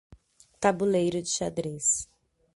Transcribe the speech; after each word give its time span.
Tabuleiro 0.61 1.21
de 1.21 1.29
xadrez 1.35 2.07